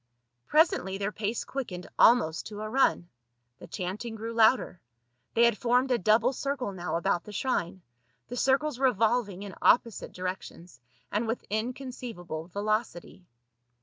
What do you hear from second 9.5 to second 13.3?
opposite directions, and with inconceivable velocity.